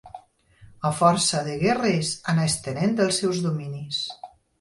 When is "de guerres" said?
1.47-2.09